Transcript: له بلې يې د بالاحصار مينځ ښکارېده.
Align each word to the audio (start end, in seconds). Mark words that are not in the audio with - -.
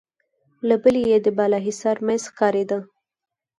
له 0.67 0.75
بلې 0.83 1.01
يې 1.11 1.17
د 1.25 1.27
بالاحصار 1.37 1.97
مينځ 2.05 2.23
ښکارېده. 2.31 2.79